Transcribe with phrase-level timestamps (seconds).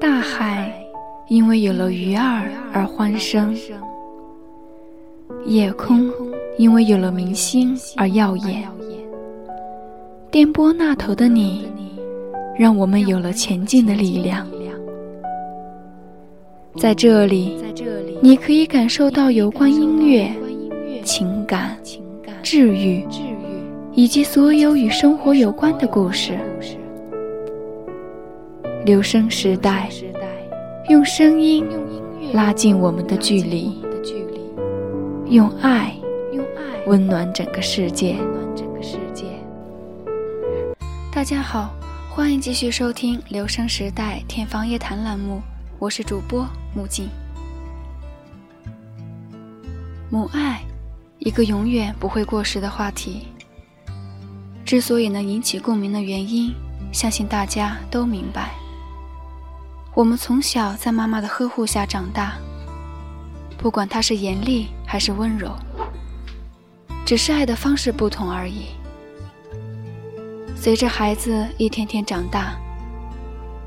[0.00, 0.72] 大海
[1.28, 3.56] 因为有了鱼儿而欢声，
[5.46, 6.10] 夜空
[6.58, 8.68] 因为有了明星而耀眼。
[10.30, 11.68] 电波那头的你，
[12.58, 14.46] 让我们有了前进的力量。
[16.76, 17.56] 在这里，
[18.22, 20.32] 你可以感受到有关音乐、
[21.04, 21.76] 情感、
[22.42, 23.06] 治愈，
[23.92, 26.38] 以及所有与生活有关的故事。
[28.84, 29.88] 留声时代，
[30.88, 31.64] 用声音
[32.32, 33.80] 拉近我们的距离，
[35.26, 35.94] 用爱
[36.88, 38.16] 温暖整个世界。
[41.12, 41.72] 大家好，
[42.10, 45.40] 欢迎继续收听《留声时代天方夜谭》栏目。
[45.78, 46.44] 我是主播
[46.74, 47.08] 木镜。
[50.10, 50.60] 母爱，
[51.20, 53.28] 一个永远不会过时的话题。
[54.64, 56.52] 之所以能引起共鸣的原因，
[56.92, 58.50] 相信大家都明白。
[59.94, 62.38] 我们从小在妈妈的呵护下长大，
[63.58, 65.54] 不管她是严厉还是温柔，
[67.04, 68.68] 只是爱的方式不同而已。
[70.56, 72.56] 随着孩子一天天长大，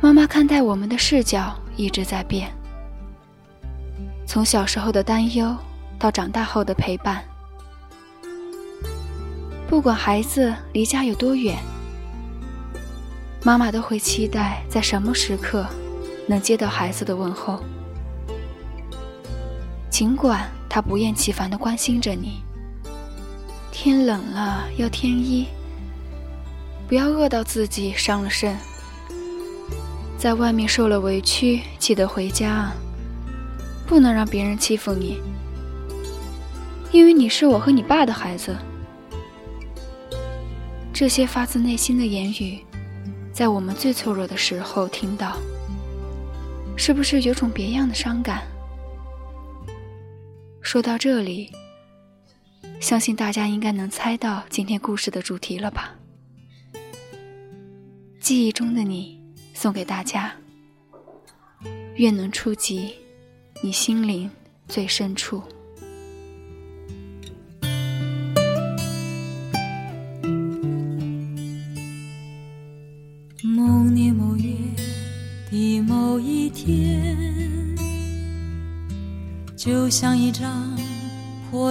[0.00, 1.54] 妈妈看待我们的视角。
[1.74, 2.52] 一直在变，
[4.26, 5.56] 从小时候的担忧
[5.98, 7.24] 到长大后的陪伴，
[9.66, 11.56] 不管孩子离家有多远，
[13.42, 15.66] 妈妈都会期待在什么时刻
[16.26, 17.62] 能接到孩子的问候。
[19.90, 22.42] 尽管他不厌其烦地关心着你，
[23.70, 25.46] 天冷了要添衣，
[26.88, 28.56] 不要饿到自己伤了身。
[30.16, 32.74] 在外面受了委屈，记得回家啊！
[33.86, 35.20] 不能让别人欺负你，
[36.92, 38.56] 因为你是我和你爸的孩子。
[40.92, 42.64] 这些发自内心的言语，
[43.32, 45.36] 在我们最脆弱的时候听到，
[46.76, 48.42] 是不是有种别样的伤感？
[50.60, 51.50] 说到这里，
[52.80, 55.94] 相信大家应该能猜到今天故事的主题了吧？
[58.20, 59.20] 记忆中的你。
[59.54, 60.32] 送给大家，
[61.94, 62.96] 愿能触及
[63.62, 64.28] 你心灵
[64.66, 65.40] 最深处。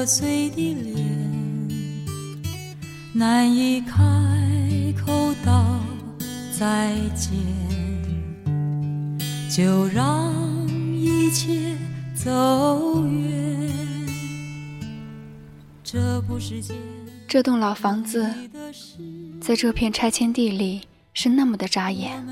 [0.02, 1.70] 破碎的脸，
[3.14, 3.94] 难以开
[5.00, 5.80] 口道
[6.52, 7.32] 再见。
[9.48, 10.34] 就让
[10.98, 11.78] 一切
[12.16, 13.72] 走远。
[15.84, 16.60] 这不是
[17.28, 18.28] 这栋老房子，
[19.40, 20.82] 在这片拆迁地里
[21.14, 22.26] 是那么的扎眼。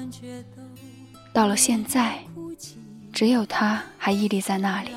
[1.32, 2.18] 到了现在，
[3.14, 4.90] 只有它还屹立在那里。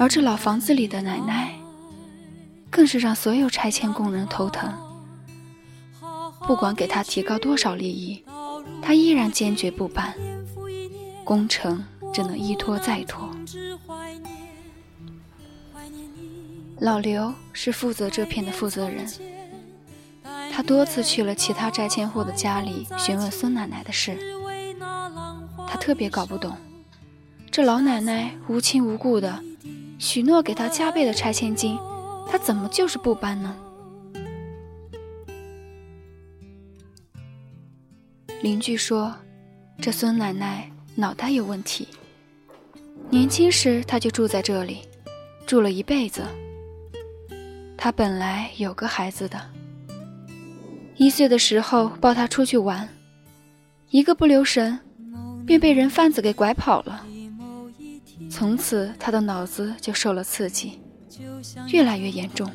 [0.00, 1.52] 而这老房子里的奶奶，
[2.70, 4.72] 更是让所有拆迁工人头疼。
[6.46, 8.24] 不管给他提高多少利益。
[8.82, 10.14] 他依然坚决不搬，
[11.22, 11.84] 工程
[12.14, 13.28] 只能一拖再拖。
[16.78, 19.06] 老刘是负责这片的负责人，
[20.50, 24.16] 他多次去了其他拆迁户的家里询问孙奶奶的事。
[25.68, 26.56] 他特别搞不懂，
[27.50, 29.42] 这老奶奶无亲无故的
[30.00, 31.78] 许诺给他加倍的拆迁金，
[32.26, 33.54] 他怎么就是不搬呢？
[38.42, 39.14] 邻居说
[39.78, 41.86] ：“这孙奶奶脑袋有问题。
[43.10, 44.78] 年轻时她就住在这里，
[45.46, 46.24] 住了一辈子。
[47.76, 49.38] 她本来有个孩子的，
[50.96, 52.88] 一岁的时候抱他出去玩，
[53.90, 54.80] 一个不留神，
[55.46, 57.06] 便被人贩子给拐跑了。
[58.40, 60.80] 从此他的脑子就受了刺激，
[61.68, 62.50] 越来越严重。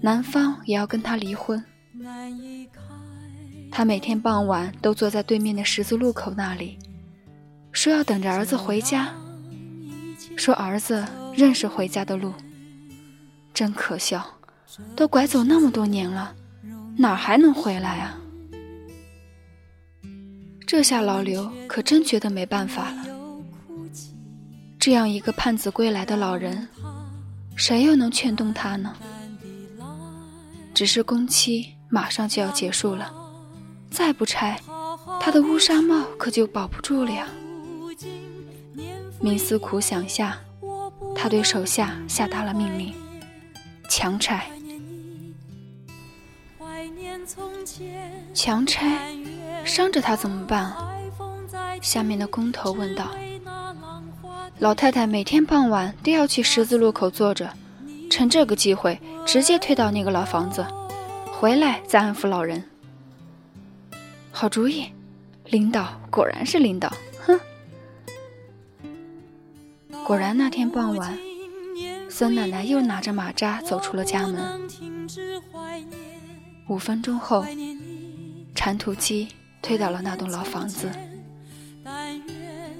[0.00, 1.62] 男方也要跟他离婚。”
[3.70, 6.78] 他每天傍晚都坐在对面的十字路口那里，
[7.72, 9.12] 说要等着儿子回家，
[10.34, 11.06] 说儿子
[11.36, 12.32] 认识回家的路。
[13.52, 14.26] 真可笑，
[14.96, 16.34] 都拐走那么多年了，
[16.96, 18.18] 哪还能回来啊？
[20.66, 23.09] 这下老刘可真觉得没办法了。
[24.80, 26.66] 这样一个盼子归来的老人，
[27.54, 28.96] 谁又能劝动他呢？
[30.72, 33.12] 只是工期马上就要结束了。
[33.90, 34.58] 再不拆，
[35.20, 37.28] 他的乌纱帽可就保不住了呀！
[39.22, 40.38] 冥思苦想下，
[41.14, 42.94] 他对手下下达了命令：
[43.90, 44.50] 强拆！
[48.32, 49.14] 强拆！
[49.62, 50.74] 伤着他怎么办？
[51.82, 53.10] 下面的工头问道。
[54.60, 57.50] 老太太每天傍晚都要去十字路口坐着，
[58.10, 60.62] 趁这个机会直接推到那个老房子，
[61.32, 62.62] 回来再安抚老人。
[64.30, 64.84] 好主意，
[65.46, 66.92] 领导果然是领导，
[67.24, 67.40] 哼！
[70.04, 71.18] 果然那天傍晚，
[72.10, 74.60] 孙奶奶又拿着马扎走出了家门。
[76.68, 77.46] 五分钟后，
[78.54, 79.28] 铲土机
[79.62, 80.90] 推倒了那栋老房子，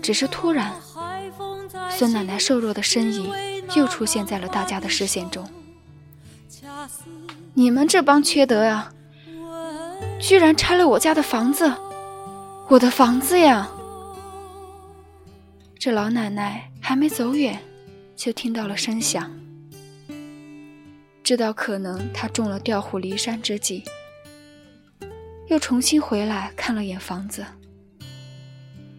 [0.02, 0.70] 只是突然。
[2.00, 3.30] 孙奶奶瘦弱的身影
[3.76, 5.46] 又出现在了大家的视线中。
[7.52, 8.90] 你们这帮缺德啊！
[10.18, 11.70] 居然拆了我家的房子，
[12.70, 13.68] 我的房子呀！
[15.78, 17.60] 这老奶奶还没走远，
[18.16, 19.30] 就听到了声响，
[21.22, 23.84] 知道可能她中了调虎离山之计，
[25.48, 27.44] 又重新回来看了眼房子，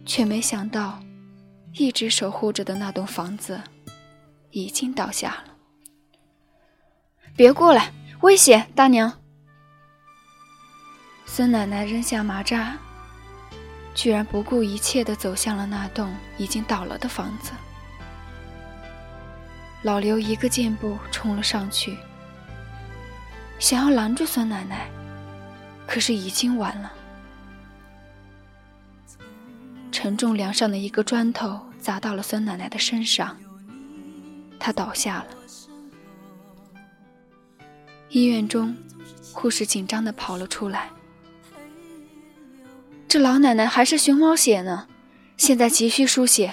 [0.06, 1.02] 却没想到。
[1.74, 3.60] 一直守护着的那栋房子，
[4.50, 5.44] 已经倒下了。
[7.34, 7.90] 别过来，
[8.20, 8.70] 危险！
[8.74, 9.10] 大娘。
[11.24, 12.76] 孙奶奶扔下麻扎，
[13.94, 17.52] 居然不顾一切的走向了那栋已经倒了的房子。
[19.82, 21.96] 老刘一个箭步冲了上去，
[23.58, 24.90] 想要拦住孙奶奶，
[25.86, 26.92] 可是已经晚了。
[30.02, 33.36] 承重梁上的一个砖头砸到了孙奶奶的身上，
[34.58, 35.26] 她倒下了。
[38.08, 38.74] 医院中，
[39.32, 40.90] 护士紧张地跑了出来。
[43.06, 44.88] 这老奶奶还是熊猫血呢，
[45.36, 46.52] 现在急需输血，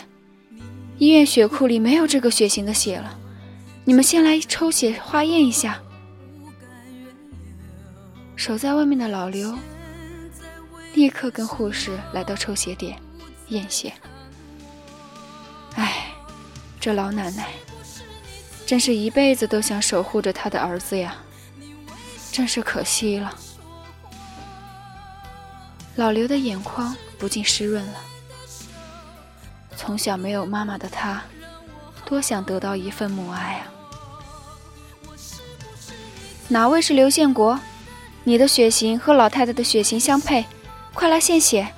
[1.00, 3.18] 医院血库里没有这个血型的血了。
[3.84, 5.82] 你们先来抽血化验一下。
[8.36, 9.58] 守在外面的老刘
[10.94, 12.96] 立刻跟护士来到抽血点。
[13.50, 13.92] 艳羡。
[15.76, 16.08] 唉，
[16.80, 17.50] 这老奶奶
[18.66, 21.16] 真是一辈子都想守护着她的儿子呀，
[22.32, 23.36] 真是可惜了。
[25.96, 28.00] 老刘的眼眶不禁湿润了。
[29.76, 31.22] 从小没有妈妈的他，
[32.06, 33.68] 多想得到一份母爱啊！
[36.48, 37.60] 哪位是刘建国？
[38.24, 40.46] 你的血型和老太太的血型相配，
[40.94, 41.74] 快来献血！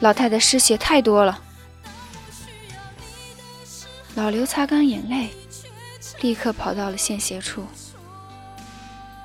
[0.00, 1.40] 老太太失血太多了，
[4.14, 5.30] 老刘擦干眼泪，
[6.20, 7.66] 立刻跑到了献血处。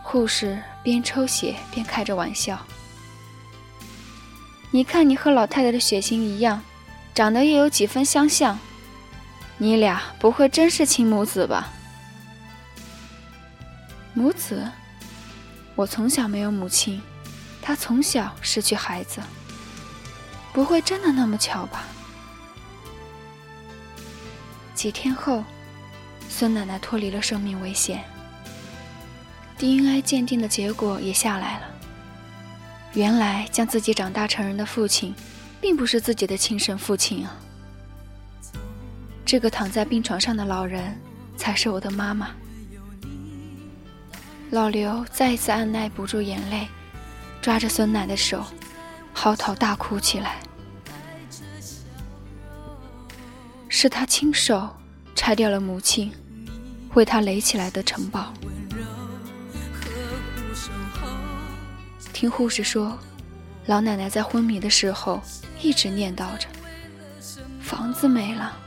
[0.02, 2.58] 护士边抽血边开着玩笑
[4.72, 6.62] ：“你看你和老太太的血型一样，
[7.14, 8.58] 长得又有几分相像，
[9.58, 11.70] 你俩不会真是亲母子吧？”
[14.14, 14.70] 母子？
[15.76, 17.02] 我从小没有母亲，
[17.62, 19.22] 她从小失去孩子。
[20.54, 21.86] 不会真的那么巧吧？
[24.74, 25.44] 几天后，
[26.28, 28.04] 孙奶奶脱离了生命危险
[29.58, 31.68] ，DNA 鉴定的结果也下来了。
[32.94, 35.14] 原来将自己长大成人的父亲，
[35.62, 37.38] 并不是自己的亲生父亲啊！
[39.24, 41.00] 这个躺在病床上的老人，
[41.38, 42.32] 才是我的妈妈。
[44.50, 46.68] 老刘再一次按耐不住眼泪，
[47.42, 48.44] 抓着孙奶的手。
[49.24, 50.40] 嚎啕大哭起来，
[53.70, 54.68] 是他亲手
[55.14, 56.12] 拆掉了母亲
[56.96, 58.34] 为他垒起来的城堡。
[62.12, 62.98] 听护士说，
[63.68, 65.22] 老奶奶在昏迷的时候
[65.62, 66.48] 一直念叨着
[67.62, 68.58] ：“房子没了，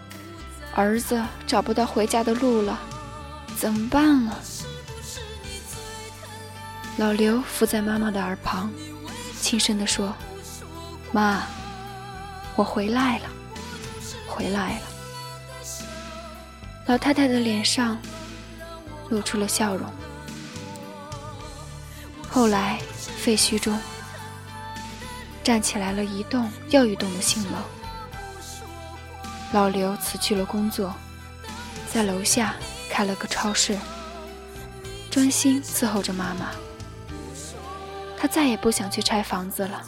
[0.73, 2.79] 儿子找不到回家的路了，
[3.59, 4.39] 怎么办啊？”
[6.97, 8.71] 老刘伏在妈妈的耳旁，
[9.41, 10.15] 轻声地说。
[11.15, 11.45] 妈，
[12.57, 13.29] 我回来了，
[14.27, 14.83] 回来了。
[16.87, 17.97] 老太太的脸上
[19.11, 19.89] 露出了笑容。
[22.29, 22.81] 后来，
[23.17, 23.79] 废墟中
[25.45, 27.59] 站起来了一栋又一栋的新楼。
[29.53, 30.93] 老刘辞去了工作，
[31.93, 32.57] 在楼下
[32.91, 33.79] 开了个超市，
[35.13, 36.51] 专心伺候着妈妈。
[38.19, 39.81] 他再也不想去拆房子了。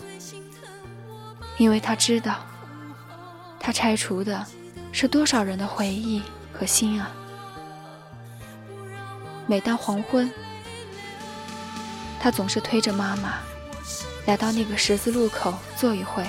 [1.58, 2.36] 因为他知道，
[3.58, 4.44] 他拆除的
[4.92, 6.22] 是多少人的回忆
[6.52, 7.10] 和心啊！
[9.46, 10.30] 每当黄昏，
[12.20, 13.38] 他总是推着妈妈
[14.26, 16.24] 来到那个十字路口坐一会，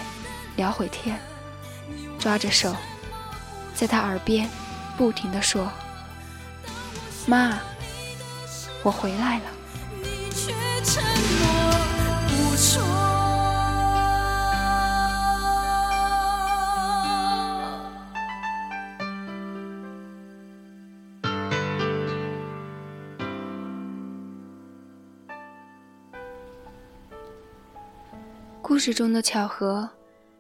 [0.56, 1.20] 聊会天，
[2.18, 2.76] 抓着手，
[3.76, 4.50] 在他耳边
[4.98, 5.72] 不停地说
[7.28, 7.60] ：“妈，
[8.82, 9.46] 我回来了。”
[28.68, 29.90] 故事中的巧合，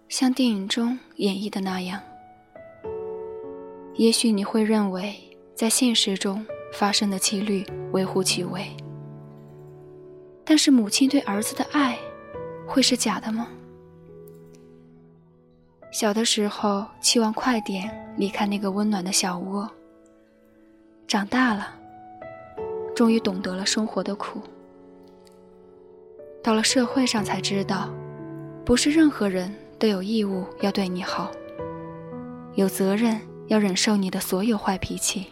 [0.09, 1.97] 像电影中演绎的那样。
[3.95, 5.15] 也许你会认为，
[5.55, 8.67] 在现实中发生的几率微乎其微。
[10.43, 11.97] 但是母亲对儿子的爱，
[12.67, 13.47] 会是假的吗？
[15.89, 19.71] 小的时候期望快点离开那个温暖的小窝，
[21.07, 21.73] 长大了，
[22.93, 24.41] 终于懂得了生活的苦。
[26.43, 27.89] 到了社会上才知道，
[28.67, 31.31] 不是任何人都有义务要对你好，
[32.55, 35.27] 有责任要忍受你的所有坏脾气。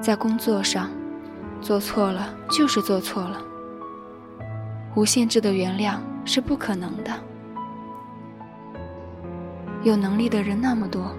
[0.00, 0.88] 在工作上，
[1.60, 3.42] 做错了就是做错了，
[4.94, 7.12] 无限制的原谅是不可能的。
[9.82, 11.12] 有能力的人那么多，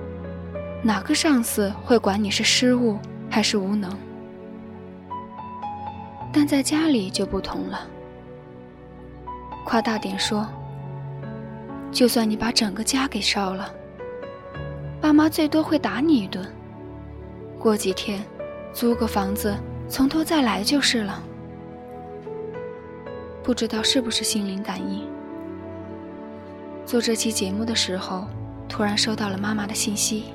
[0.81, 2.97] 哪个上司会管你是失误
[3.29, 3.91] 还是无能？
[6.31, 7.81] 但在家里就不同了。
[9.63, 10.47] 夸大点说，
[11.91, 13.73] 就算你把整个家给烧了，
[14.99, 16.45] 爸妈最多会打你一顿。
[17.57, 18.23] 过几天，
[18.73, 19.55] 租个房子，
[19.87, 21.21] 从头再来就是了。
[23.43, 25.07] 不知道是不是心灵感应？
[26.85, 28.27] 做这期节目的时候。
[28.69, 30.27] 突然收到了妈妈的信息，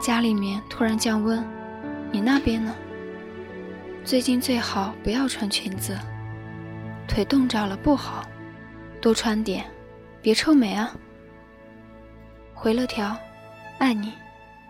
[0.00, 1.44] 家里面突然降温，
[2.12, 2.72] 你那边呢？
[4.04, 5.98] 最近最好不要穿裙子，
[7.06, 8.24] 腿冻着了不好，
[9.00, 9.64] 多穿点，
[10.20, 10.94] 别臭美啊。
[12.54, 13.16] 回了条，
[13.78, 14.12] 爱你，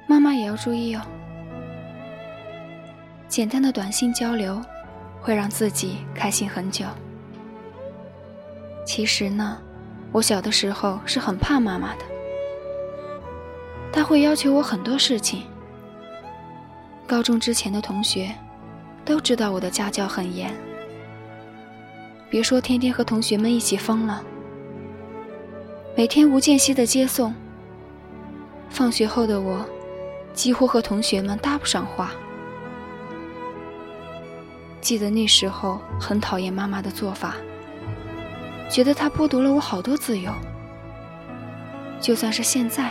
[0.07, 1.03] 妈妈也要注意哦。
[3.29, 4.63] 简单的短信交流，
[5.21, 6.85] 会让自己开心很久。
[8.85, 9.59] 其实呢。
[10.13, 12.05] 我小的时候是很怕妈妈的，
[13.93, 15.43] 她会要求我很多事情。
[17.07, 18.33] 高中之前的同学
[19.05, 20.55] 都知道我的家教很严，
[22.29, 24.23] 别说天天和同学们一起疯了，
[25.97, 27.33] 每天无间隙的接送。
[28.69, 29.65] 放学后的我，
[30.35, 32.11] 几乎和同学们搭不上话。
[34.81, 37.37] 记得那时候很讨厌妈妈的做法。
[38.69, 40.33] 觉得她剥夺了我好多自由。
[42.01, 42.91] 就算是现在，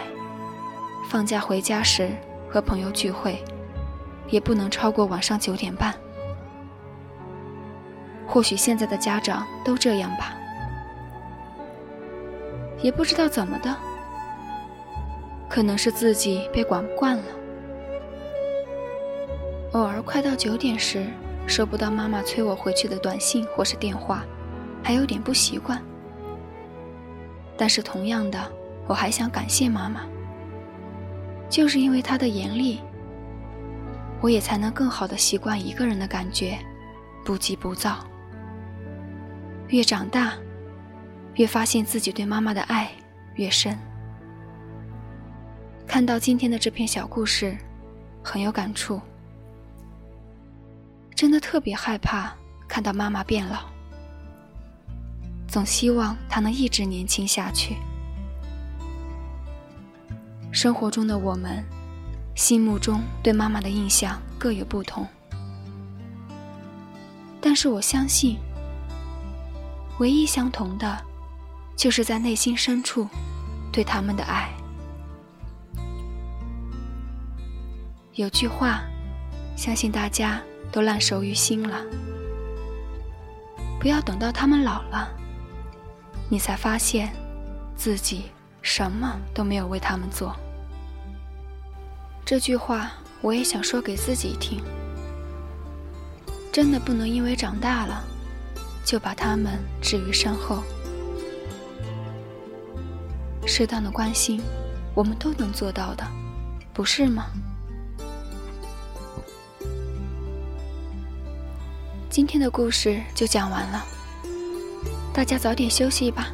[1.10, 2.10] 放假回家时
[2.50, 3.44] 和朋友聚会，
[4.30, 5.94] 也不能超过晚上九点半。
[8.36, 10.36] 或许现在的家长都这样吧，
[12.82, 13.74] 也不知道怎么的，
[15.48, 17.24] 可能是自己被管惯了。
[19.72, 21.08] 偶尔快到九点时，
[21.48, 24.25] 收不到妈妈催我回去的短信或是电话。
[24.84, 25.82] 还有点不习惯，
[27.56, 28.38] 但是同样的，
[28.86, 30.01] 我还想感谢妈妈。
[31.50, 32.82] 就是因为她的严厉，
[34.20, 36.60] 我也才能更好的习惯一个人的感觉，
[37.24, 38.06] 不急不躁。
[39.69, 40.34] 越长大，
[41.36, 42.91] 越发现自己对妈妈的爱
[43.36, 43.77] 越深。
[45.88, 47.57] 看到今天的这篇小故事，
[48.24, 49.01] 很有感触，
[51.15, 52.34] 真的特别害怕
[52.67, 53.65] 看到妈妈变老。
[55.48, 57.75] 总希望她能一直年轻下去。
[60.51, 61.63] 生活中的我们，
[62.36, 65.07] 心目中对妈妈的印象各有不同，
[67.41, 68.38] 但是我相信，
[70.00, 70.98] 唯一相同的，
[71.75, 73.08] 就是在内心深处
[73.72, 74.50] 对他们的爱。
[78.14, 78.82] 有句话，
[79.56, 81.82] 相信大家都烂熟于心了：
[83.80, 85.10] 不要等到他们老了。
[86.30, 87.14] 你才发现，
[87.75, 90.36] 自己什么都没有为他们做。
[92.25, 94.60] 这句话我也想说给自己听。
[96.52, 98.04] 真的不能因为长大了，
[98.86, 100.63] 就把他们置于身后。
[103.48, 104.42] 适当的关心，
[104.94, 106.06] 我们都能做到的，
[106.74, 107.25] 不是吗？
[112.10, 113.86] 今天的故事就讲完了。
[115.13, 116.27] 大家早点休息吧，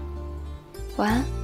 [0.98, 1.40] 晚安。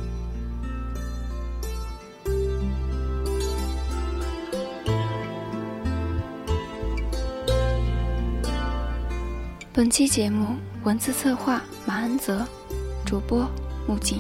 [9.78, 10.56] 本期节目
[10.86, 12.44] 文字策划马恩泽，
[13.06, 13.48] 主播
[13.88, 14.20] 木槿。